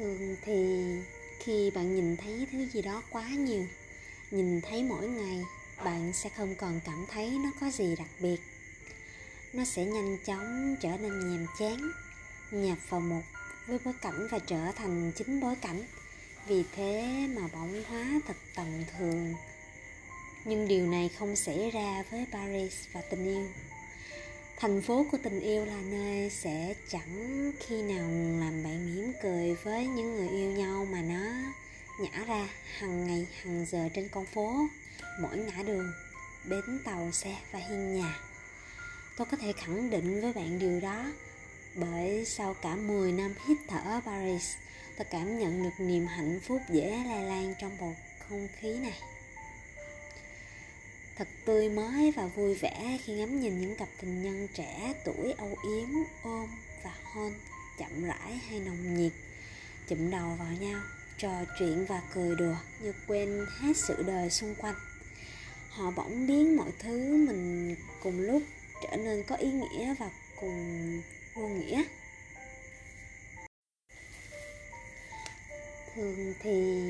thường 0.00 0.36
thì 0.42 0.84
khi 1.40 1.70
bạn 1.74 1.94
nhìn 1.94 2.16
thấy 2.16 2.46
thứ 2.52 2.66
gì 2.66 2.82
đó 2.82 3.02
quá 3.10 3.28
nhiều, 3.28 3.66
nhìn 4.30 4.60
thấy 4.60 4.82
mỗi 4.82 5.08
ngày, 5.08 5.42
bạn 5.84 6.12
sẽ 6.12 6.30
không 6.36 6.54
còn 6.54 6.80
cảm 6.84 7.06
thấy 7.10 7.38
nó 7.44 7.50
có 7.60 7.70
gì 7.70 7.96
đặc 7.96 8.08
biệt. 8.20 8.40
Nó 9.52 9.64
sẽ 9.64 9.84
nhanh 9.84 10.18
chóng 10.24 10.76
trở 10.80 10.88
nên 10.88 11.30
nhàm 11.30 11.46
chán 11.58 11.90
nhập 12.50 12.78
vào 12.88 13.00
một 13.00 13.22
với 13.66 13.78
bối 13.84 13.94
cảnh 14.00 14.28
và 14.30 14.38
trở 14.38 14.72
thành 14.76 15.12
chính 15.16 15.40
bối 15.40 15.54
cảnh. 15.60 15.82
Vì 16.46 16.64
thế 16.76 17.26
mà 17.36 17.42
bỗng 17.52 17.84
hóa 17.88 18.20
thật 18.26 18.36
tầm 18.56 18.66
thường. 18.98 19.34
Nhưng 20.44 20.68
điều 20.68 20.86
này 20.86 21.10
không 21.18 21.36
xảy 21.36 21.70
ra 21.70 22.04
với 22.10 22.26
paris 22.32 22.74
và 22.92 23.00
tình 23.00 23.24
yêu 23.24 23.48
thành 24.60 24.82
phố 24.82 25.06
của 25.12 25.18
tình 25.22 25.40
yêu 25.40 25.64
là 25.64 25.80
nơi 25.90 26.30
sẽ 26.30 26.74
chẳng 26.88 27.52
khi 27.60 27.82
nào 27.82 28.08
làm 28.40 28.64
bạn 28.64 28.96
mỉm 28.96 29.12
cười 29.22 29.54
với 29.54 29.86
những 29.86 30.16
người 30.16 30.28
yêu 30.28 30.50
nhau 30.50 30.86
mà 30.92 31.02
nó 31.02 31.52
nhả 32.00 32.24
ra 32.26 32.48
hàng 32.78 33.06
ngày, 33.06 33.26
hàng 33.42 33.66
giờ 33.70 33.88
trên 33.94 34.08
con 34.08 34.26
phố, 34.26 34.66
mỗi 35.20 35.36
ngã 35.36 35.62
đường, 35.62 35.92
bến 36.44 36.78
tàu 36.84 37.10
xe 37.12 37.36
và 37.52 37.58
hiên 37.58 37.96
nhà. 37.96 38.18
Tôi 39.16 39.26
có 39.30 39.36
thể 39.36 39.52
khẳng 39.52 39.90
định 39.90 40.20
với 40.20 40.32
bạn 40.32 40.58
điều 40.58 40.80
đó, 40.80 41.04
bởi 41.74 42.24
sau 42.24 42.54
cả 42.54 42.76
10 42.76 43.12
năm 43.12 43.34
hít 43.46 43.58
thở 43.68 44.00
Paris, 44.06 44.54
tôi 44.96 45.06
cảm 45.10 45.38
nhận 45.38 45.62
được 45.62 45.84
niềm 45.84 46.06
hạnh 46.06 46.40
phúc 46.42 46.60
dễ 46.68 47.04
lay 47.06 47.24
lan 47.24 47.54
trong 47.60 47.76
bầu 47.80 47.96
không 48.28 48.48
khí 48.60 48.72
này 48.72 48.98
thật 51.20 51.28
tươi 51.44 51.68
mới 51.68 52.12
và 52.16 52.26
vui 52.26 52.54
vẻ 52.54 52.98
khi 53.04 53.12
ngắm 53.12 53.40
nhìn 53.40 53.60
những 53.60 53.76
cặp 53.76 53.88
tình 54.00 54.22
nhân 54.22 54.48
trẻ 54.54 54.94
tuổi 55.04 55.32
âu 55.32 55.56
yếm, 55.64 55.88
ôm 56.22 56.48
và 56.84 56.94
hôn 57.04 57.32
chậm 57.78 58.04
rãi 58.04 58.40
hay 58.48 58.60
nồng 58.60 58.96
nhiệt. 58.96 59.12
Chụm 59.88 60.10
đầu 60.10 60.36
vào 60.38 60.52
nhau, 60.60 60.80
trò 61.18 61.30
chuyện 61.58 61.84
và 61.84 62.02
cười 62.14 62.36
đùa 62.36 62.54
như 62.82 62.92
quên 63.06 63.46
hết 63.58 63.76
sự 63.76 64.02
đời 64.06 64.30
xung 64.30 64.54
quanh. 64.54 64.74
Họ 65.70 65.90
bỗng 65.90 66.26
biến 66.26 66.56
mọi 66.56 66.70
thứ 66.78 67.16
mình 67.16 67.76
cùng 68.02 68.20
lúc 68.20 68.42
trở 68.82 68.96
nên 68.96 69.22
có 69.22 69.36
ý 69.36 69.50
nghĩa 69.50 69.94
và 69.98 70.10
cùng 70.40 71.00
vô 71.34 71.48
nghĩa. 71.48 71.82
Thường 75.94 76.34
thì 76.42 76.82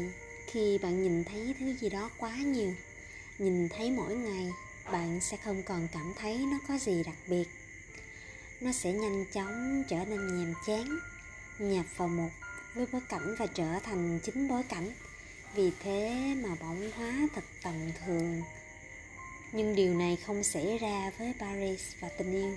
khi 0.47 0.79
bạn 0.79 1.03
nhìn 1.03 1.25
thấy 1.25 1.55
thứ 1.59 1.75
gì 1.75 1.89
đó 1.89 2.11
quá 2.19 2.37
nhiều 2.37 2.75
nhìn 3.41 3.69
thấy 3.69 3.91
mỗi 3.91 4.15
ngày, 4.15 4.49
bạn 4.93 5.21
sẽ 5.21 5.37
không 5.37 5.63
còn 5.63 5.89
cảm 5.93 6.13
thấy 6.17 6.39
nó 6.39 6.59
có 6.69 6.79
gì 6.79 7.03
đặc 7.07 7.17
biệt. 7.27 7.49
Nó 8.61 8.73
sẽ 8.73 8.93
nhanh 8.93 9.25
chóng 9.33 9.85
trở 9.89 9.97
nên 10.05 10.39
nhàm 10.39 10.55
chán 10.67 10.99
nhập 11.59 11.87
vào 11.97 12.09
một 12.09 12.29
với 12.75 12.87
bối 12.93 13.01
cảnh 13.09 13.35
và 13.39 13.47
trở 13.47 13.79
thành 13.83 14.21
chính 14.23 14.49
bối 14.49 14.63
cảnh. 14.69 14.91
Vì 15.55 15.71
thế 15.83 16.35
mà 16.43 16.49
bỗng 16.61 16.91
hóa 16.97 17.29
thật 17.35 17.45
tầm 17.63 17.75
thường. 18.05 18.43
Nhưng 19.53 19.75
điều 19.75 19.95
này 19.95 20.17
không 20.17 20.45
xảy 20.45 20.79
ra 20.79 21.11
với 21.19 21.35
paris 21.39 21.81
và 22.01 22.09
tình 22.09 22.33
yêu. 22.33 22.55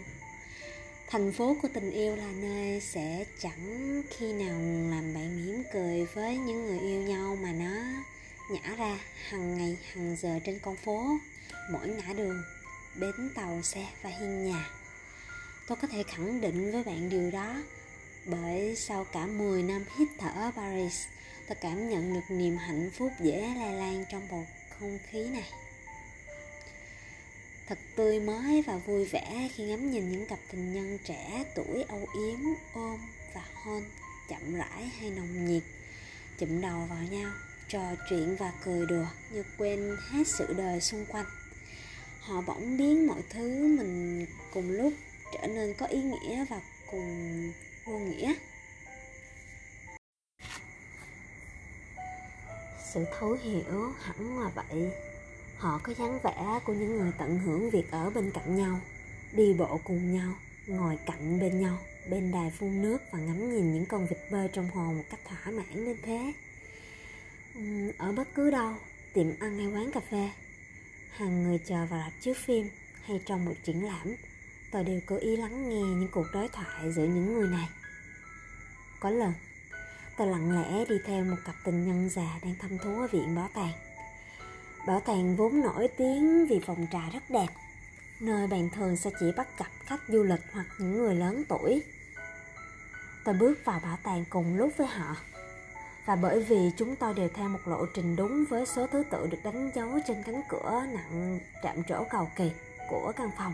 Thành 1.07 1.31
phố 1.31 1.55
của 1.61 1.67
tình 1.73 1.91
yêu 1.91 2.15
là 2.15 2.31
nơi 2.31 2.79
sẽ 2.81 3.25
chẳng 3.39 4.03
khi 4.09 4.33
nào 4.33 4.59
làm 4.91 5.13
bạn 5.13 5.45
mỉm 5.45 5.63
cười 5.73 6.05
với 6.05 6.37
những 6.37 6.67
người 6.67 6.79
yêu 6.79 7.01
nhau 7.01 7.37
mà 7.41 7.51
nó 7.51 8.03
nhả 8.49 8.75
ra, 8.77 8.99
hàng 9.29 9.57
ngày, 9.57 9.77
hàng 9.93 10.15
giờ 10.21 10.39
trên 10.45 10.59
con 10.59 10.75
phố, 10.75 11.17
mỗi 11.71 11.87
ngã 11.87 12.13
đường, 12.13 12.43
bến 12.95 13.29
tàu, 13.35 13.61
xe 13.61 13.87
và 14.01 14.09
hiên 14.09 14.45
nhà. 14.45 14.69
Tôi 15.67 15.77
có 15.81 15.87
thể 15.87 16.03
khẳng 16.03 16.41
định 16.41 16.71
với 16.71 16.83
bạn 16.83 17.09
điều 17.09 17.31
đó, 17.31 17.55
bởi 18.25 18.75
sau 18.75 19.03
cả 19.03 19.25
10 19.25 19.63
năm 19.63 19.85
hít 19.97 20.07
thở 20.17 20.51
Paris, 20.55 21.05
tôi 21.47 21.55
cảm 21.61 21.89
nhận 21.89 22.13
được 22.13 22.35
niềm 22.35 22.57
hạnh 22.57 22.89
phúc 22.93 23.11
dễ 23.19 23.53
lay 23.55 23.73
lan 23.73 24.05
trong 24.11 24.27
bầu 24.31 24.47
không 24.79 24.99
khí 25.09 25.23
này. 25.27 25.49
Thật 27.67 27.77
tươi 27.95 28.19
mới 28.19 28.61
và 28.61 28.77
vui 28.77 29.05
vẻ 29.05 29.49
khi 29.55 29.63
ngắm 29.63 29.91
nhìn 29.91 30.11
những 30.11 30.25
cặp 30.25 30.39
tình 30.51 30.73
nhân 30.73 30.97
trẻ 31.03 31.43
tuổi 31.55 31.83
âu 31.87 32.07
yếm, 32.13 32.39
ôm 32.73 32.99
và 33.33 33.45
hôn 33.53 33.83
chậm 34.29 34.55
rãi 34.55 34.91
hay 34.99 35.09
nồng 35.09 35.45
nhiệt, 35.45 35.63
chụm 36.37 36.61
đầu 36.61 36.79
vào 36.89 37.03
nhau 37.11 37.31
trò 37.73 37.95
chuyện 38.09 38.35
và 38.35 38.51
cười 38.63 38.85
đùa, 38.85 39.05
như 39.31 39.43
quên 39.57 39.97
hết 40.09 40.27
sự 40.27 40.53
đời 40.57 40.81
xung 40.81 41.05
quanh. 41.05 41.25
Họ 42.19 42.41
bỗng 42.47 42.77
biến 42.77 43.07
mọi 43.07 43.21
thứ 43.29 43.67
mình 43.77 44.25
cùng 44.53 44.71
lúc 44.71 44.93
trở 45.33 45.47
nên 45.47 45.73
có 45.73 45.85
ý 45.85 46.01
nghĩa 46.01 46.45
và 46.49 46.61
cùng 46.91 47.51
vô 47.85 47.99
nghĩa. 47.99 48.33
Sự 52.93 53.05
thấu 53.19 53.37
hiểu 53.43 53.91
hẳn 54.01 54.39
là 54.39 54.49
vậy. 54.55 54.91
Họ 55.57 55.79
có 55.83 55.93
dáng 55.93 56.19
vẻ 56.23 56.59
của 56.65 56.73
những 56.73 56.97
người 56.97 57.11
tận 57.17 57.39
hưởng 57.39 57.69
việc 57.69 57.91
ở 57.91 58.09
bên 58.09 58.31
cạnh 58.31 58.57
nhau, 58.57 58.79
đi 59.31 59.53
bộ 59.53 59.79
cùng 59.83 60.13
nhau, 60.13 60.33
ngồi 60.67 60.97
cạnh 61.05 61.39
bên 61.39 61.61
nhau, 61.61 61.77
bên 62.09 62.31
đài 62.31 62.51
phun 62.59 62.81
nước 62.81 62.97
và 63.11 63.19
ngắm 63.19 63.55
nhìn 63.55 63.73
những 63.73 63.85
con 63.85 64.07
vịt 64.07 64.19
bơi 64.31 64.49
trong 64.53 64.69
hồ 64.69 64.93
một 64.93 65.03
cách 65.09 65.19
thỏa 65.25 65.51
mãn 65.51 65.85
đến 65.85 65.97
thế. 66.03 66.33
Ừ, 67.55 67.91
ở 67.97 68.11
bất 68.11 68.27
cứ 68.35 68.51
đâu, 68.51 68.73
tiệm 69.13 69.27
ăn 69.39 69.57
hay 69.57 69.67
quán 69.67 69.91
cà 69.91 69.99
phê, 69.99 70.29
hàng 71.11 71.43
người 71.43 71.59
chờ 71.65 71.85
vào 71.85 71.99
rạp 71.99 72.13
chiếu 72.21 72.33
phim 72.33 72.69
hay 73.05 73.21
trong 73.25 73.45
một 73.45 73.53
triển 73.63 73.85
lãm, 73.85 74.15
tôi 74.71 74.83
đều 74.83 74.99
cố 75.05 75.15
ý 75.15 75.37
lắng 75.37 75.69
nghe 75.69 75.81
những 75.81 76.09
cuộc 76.11 76.25
đối 76.33 76.47
thoại 76.47 76.91
giữa 76.91 77.03
những 77.03 77.33
người 77.33 77.47
này. 77.47 77.69
Có 78.99 79.09
lần, 79.09 79.33
tôi 80.17 80.27
lặng 80.27 80.61
lẽ 80.61 80.85
đi 80.89 80.95
theo 81.05 81.25
một 81.25 81.37
cặp 81.45 81.55
tình 81.63 81.87
nhân 81.87 82.09
già 82.09 82.39
đang 82.43 82.55
thăm 82.59 82.77
thú 82.77 83.01
ở 83.01 83.07
viện 83.07 83.35
bảo 83.35 83.49
tàng. 83.53 83.73
Bảo 84.87 84.99
tàng 84.99 85.35
vốn 85.35 85.61
nổi 85.61 85.87
tiếng 85.97 86.47
vì 86.47 86.59
phòng 86.65 86.87
trà 86.91 87.09
rất 87.13 87.29
đẹp, 87.29 87.47
nơi 88.19 88.47
bạn 88.47 88.69
thường 88.69 88.97
sẽ 88.97 89.09
chỉ 89.19 89.25
bắt 89.37 89.47
gặp 89.57 89.71
khách 89.85 90.01
du 90.07 90.23
lịch 90.23 90.41
hoặc 90.51 90.65
những 90.79 90.97
người 90.97 91.15
lớn 91.15 91.43
tuổi. 91.49 91.83
Tôi 93.23 93.35
bước 93.35 93.65
vào 93.65 93.79
bảo 93.79 93.97
tàng 94.03 94.25
cùng 94.29 94.57
lúc 94.57 94.73
với 94.77 94.87
họ 94.87 95.15
và 96.05 96.15
bởi 96.15 96.43
vì 96.43 96.71
chúng 96.77 96.95
tôi 96.95 97.13
đều 97.13 97.29
theo 97.33 97.49
một 97.49 97.59
lộ 97.65 97.85
trình 97.85 98.15
đúng 98.15 98.45
với 98.49 98.65
số 98.65 98.87
thứ 98.87 99.03
tự 99.09 99.27
được 99.27 99.37
đánh 99.43 99.71
dấu 99.75 99.89
trên 100.07 100.23
cánh 100.23 100.41
cửa 100.49 100.83
nặng 100.93 101.39
chạm 101.63 101.83
trổ 101.83 102.03
cầu 102.03 102.29
kỳ 102.35 102.51
của 102.89 103.11
căn 103.15 103.31
phòng, 103.37 103.53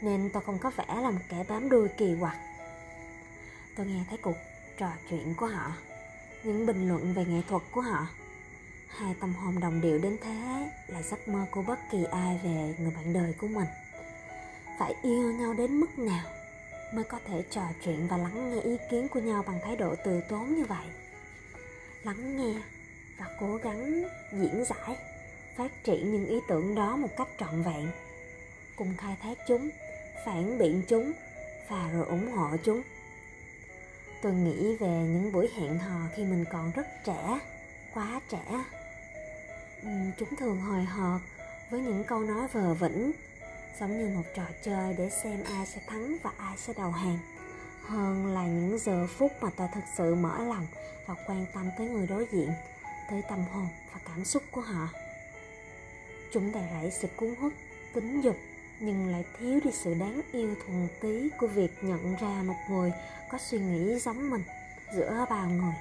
nên 0.00 0.30
tôi 0.32 0.42
không 0.42 0.58
có 0.58 0.70
vẻ 0.76 0.84
là 0.88 1.10
một 1.10 1.20
kẻ 1.28 1.44
bám 1.48 1.68
đuôi 1.68 1.88
kỳ 1.88 2.16
quặc. 2.20 2.36
Tôi 3.76 3.86
nghe 3.86 4.04
thấy 4.08 4.18
cuộc 4.18 4.36
trò 4.78 4.90
chuyện 5.10 5.34
của 5.34 5.46
họ, 5.46 5.72
những 6.44 6.66
bình 6.66 6.88
luận 6.88 7.14
về 7.14 7.24
nghệ 7.24 7.42
thuật 7.48 7.62
của 7.70 7.80
họ. 7.80 8.06
Hai 8.88 9.14
tâm 9.20 9.34
hồn 9.34 9.60
đồng 9.60 9.80
điệu 9.80 9.98
đến 9.98 10.16
thế 10.22 10.70
là 10.86 11.02
giấc 11.02 11.28
mơ 11.28 11.44
của 11.50 11.62
bất 11.62 11.78
kỳ 11.90 12.04
ai 12.04 12.40
về 12.44 12.74
người 12.78 12.92
bạn 12.96 13.12
đời 13.12 13.34
của 13.40 13.48
mình. 13.48 13.66
Phải 14.78 14.94
yêu 15.02 15.32
nhau 15.32 15.54
đến 15.54 15.80
mức 15.80 15.98
nào 15.98 16.26
mới 16.94 17.04
có 17.04 17.18
thể 17.26 17.44
trò 17.50 17.62
chuyện 17.84 18.06
và 18.08 18.16
lắng 18.16 18.50
nghe 18.50 18.60
ý 18.60 18.76
kiến 18.90 19.08
của 19.08 19.20
nhau 19.20 19.44
bằng 19.46 19.58
thái 19.62 19.76
độ 19.76 19.94
từ 20.04 20.20
tốn 20.20 20.54
như 20.54 20.64
vậy? 20.64 20.86
Lắng 22.04 22.36
nghe 22.36 22.60
và 23.18 23.26
cố 23.40 23.56
gắng 23.56 24.04
diễn 24.32 24.64
giải, 24.64 24.96
phát 25.56 25.84
triển 25.84 26.12
những 26.12 26.26
ý 26.26 26.40
tưởng 26.48 26.74
đó 26.74 26.96
một 26.96 27.16
cách 27.16 27.28
trọn 27.38 27.62
vẹn. 27.62 27.88
Cùng 28.76 28.94
khai 28.98 29.16
thác 29.22 29.38
chúng, 29.48 29.70
phản 30.26 30.58
biện 30.58 30.82
chúng 30.88 31.12
và 31.68 31.90
rồi 31.92 32.06
ủng 32.06 32.32
hộ 32.32 32.56
chúng. 32.64 32.82
Tôi 34.22 34.32
nghĩ 34.32 34.76
về 34.76 34.88
những 34.88 35.32
buổi 35.32 35.48
hẹn 35.56 35.78
hò 35.78 36.00
khi 36.14 36.24
mình 36.24 36.44
còn 36.52 36.72
rất 36.74 36.86
trẻ, 37.04 37.38
quá 37.94 38.20
trẻ. 38.28 38.64
Chúng 40.18 40.36
thường 40.36 40.60
hồi 40.60 40.84
hộp 40.84 41.20
với 41.70 41.80
những 41.80 42.04
câu 42.04 42.20
nói 42.20 42.48
vờ 42.52 42.74
vĩnh 42.74 43.12
giống 43.80 43.98
như 43.98 44.16
một 44.16 44.24
trò 44.34 44.42
chơi 44.62 44.94
để 44.98 45.10
xem 45.10 45.44
ai 45.44 45.66
sẽ 45.66 45.80
thắng 45.86 46.16
và 46.22 46.30
ai 46.38 46.56
sẽ 46.58 46.72
đầu 46.76 46.90
hàng 46.90 47.18
hơn 47.88 48.26
là 48.26 48.46
những 48.46 48.78
giờ 48.78 49.06
phút 49.06 49.32
mà 49.40 49.50
tôi 49.56 49.68
thực 49.74 49.84
sự 49.96 50.14
mở 50.14 50.44
lòng 50.44 50.66
và 51.06 51.14
quan 51.26 51.46
tâm 51.54 51.70
tới 51.78 51.88
người 51.88 52.06
đối 52.06 52.26
diện, 52.32 52.50
tới 53.10 53.22
tâm 53.28 53.38
hồn 53.52 53.68
và 53.92 54.00
cảm 54.04 54.24
xúc 54.24 54.42
của 54.50 54.60
họ. 54.60 54.88
Chúng 56.32 56.52
đầy 56.52 56.64
rẫy 56.72 56.90
sự 56.90 57.08
cuốn 57.16 57.34
hút, 57.40 57.52
tính 57.94 58.20
dục, 58.20 58.36
nhưng 58.80 59.08
lại 59.08 59.24
thiếu 59.38 59.60
đi 59.64 59.70
sự 59.72 59.94
đáng 59.94 60.20
yêu 60.32 60.54
thuần 60.66 60.88
túy 61.00 61.30
của 61.38 61.46
việc 61.46 61.72
nhận 61.82 62.16
ra 62.20 62.42
một 62.42 62.56
người 62.70 62.92
có 63.30 63.38
suy 63.38 63.58
nghĩ 63.58 63.98
giống 63.98 64.30
mình 64.30 64.42
giữa 64.94 65.26
bao 65.30 65.48
người. 65.48 65.74